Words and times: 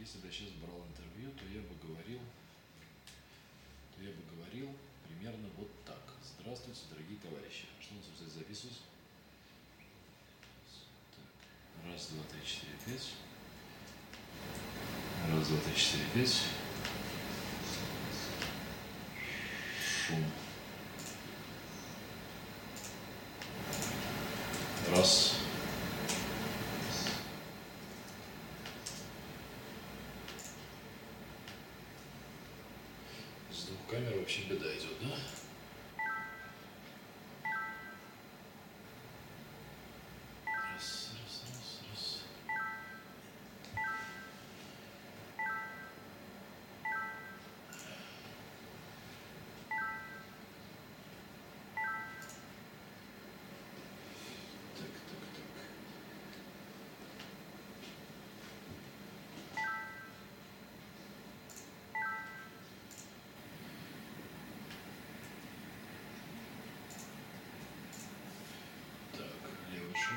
Если 0.00 0.16
бы 0.18 0.28
я 0.28 0.32
сейчас 0.32 0.48
брал 0.52 0.82
интервью, 0.88 1.30
то 1.32 1.44
я 1.44 1.60
бы 1.60 1.74
говорил, 1.86 2.20
то 3.94 4.02
я 4.02 4.10
бы 4.12 4.22
говорил 4.34 4.74
примерно 5.06 5.46
вот 5.58 5.68
так. 5.84 6.00
Здравствуйте, 6.38 6.80
дорогие 6.88 7.18
товарищи. 7.18 7.66
Что 7.82 7.92
у 7.92 7.98
нас 7.98 8.32
записывать? 8.32 8.80
Так. 11.14 11.92
Раз, 11.92 12.08
два, 12.12 12.22
три, 12.32 12.40
четыре, 12.42 12.72
пять. 12.86 13.12
Раз, 15.28 15.48
два, 15.48 15.58
три, 15.60 15.76
четыре, 15.76 16.04
пять. 16.14 16.44
Шум. 19.84 20.24
Раз. 24.96 25.39
С 33.90 33.92
двух 33.92 34.04
камер 34.04 34.18
вообще 34.20 34.42
беда 34.42 34.66
идет, 34.66 34.92
да? 35.00 35.16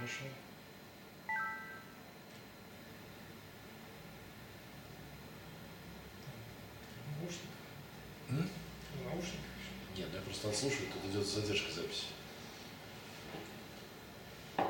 Пошел. 0.00 0.26
Наушник. 7.20 7.50
М? 8.30 8.50
Наушник. 9.04 9.40
Нет, 9.96 10.08
ну 10.12 10.16
я 10.18 10.22
просто 10.22 10.48
отслушиваю, 10.48 10.92
тут 10.92 11.10
идет 11.10 11.26
задержка 11.26 11.72
записи. 11.72 12.06
А 14.56 14.62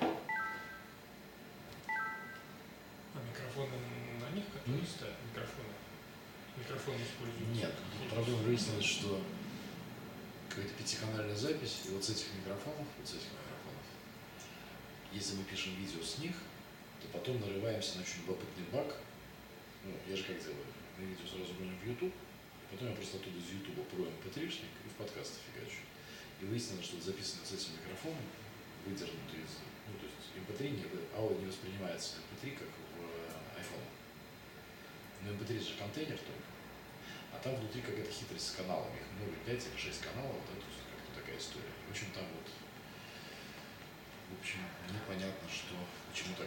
микрофоны 3.28 3.70
на 4.20 4.30
них, 4.36 4.44
которые 4.52 4.86
стоят, 4.86 5.16
микрофоны. 5.30 5.74
Микрофоны 6.56 7.02
используются. 7.02 7.54
Нет, 7.54 7.74
тут 7.98 8.10
проблема 8.10 8.42
выяснилась, 8.42 8.84
что 8.84 9.20
какая-то 10.48 10.74
пятиканальная 10.74 11.34
запись, 11.34 11.80
и 11.86 11.88
вот 11.90 12.04
с 12.04 12.10
этих 12.10 12.26
микрофонов, 12.34 12.86
вот 12.98 13.08
с 13.08 13.14
этих 13.14 13.32
микрофонов, 13.32 13.73
если 15.14 15.36
мы 15.36 15.44
пишем 15.44 15.74
видео 15.76 16.02
с 16.02 16.18
них, 16.18 16.34
то 17.00 17.08
потом 17.08 17.40
нарываемся 17.40 17.96
на 17.96 18.02
очень 18.02 18.20
любопытный 18.22 18.66
баг. 18.72 18.96
Ну, 19.84 19.92
я 20.08 20.16
же 20.16 20.24
как 20.24 20.38
делаю? 20.42 20.66
Мы 20.98 21.06
видео 21.06 21.26
сразу 21.26 21.54
гоним 21.54 21.78
в 21.78 21.86
YouTube, 21.86 22.14
потом 22.70 22.88
я 22.88 22.94
просто 22.94 23.16
оттуда 23.16 23.38
из 23.38 23.50
YouTube 23.50 23.86
про 23.88 24.02
mp3-шник 24.02 24.72
и 24.84 24.88
в 24.88 24.94
подкасты 24.98 25.38
фигачу. 25.46 25.82
И 26.40 26.44
выяснилось, 26.46 26.86
что 26.86 27.00
записано 27.00 27.44
с 27.46 27.52
этим 27.52 27.78
микрофоном, 27.78 28.26
выдернуто 28.86 29.36
из... 29.36 29.62
Ну, 29.86 29.98
то 30.00 30.06
есть 30.06 30.32
mp3 30.34 30.70
не, 30.70 30.84
вы- 30.90 31.06
аудио 31.14 31.38
не 31.38 31.46
воспринимается 31.46 32.16
mp3 32.32 32.58
как 32.58 32.68
в 32.68 33.60
iPhone. 33.60 33.88
Но 35.22 35.30
mp3 35.32 35.60
же 35.60 35.74
контейнер 35.78 36.18
только. 36.18 36.48
А 37.32 37.38
там 37.38 37.56
внутри 37.56 37.82
какая-то 37.82 38.10
хитрость 38.10 38.48
с 38.48 38.52
каналами. 38.52 38.96
Их 38.96 39.06
много, 39.18 39.36
5 39.46 39.66
или 39.66 39.78
6 39.78 40.00
каналов, 40.00 40.38
да, 40.48 40.54
то 40.58 40.66
есть 40.66 40.80
как-то 40.90 41.20
такая 41.20 41.38
история. 41.38 41.74
В 41.88 41.90
общем, 41.90 42.06
там 42.14 42.24
вот, 42.24 42.48
в 44.30 44.40
общем, 44.40 44.60
непонятно, 46.22 46.43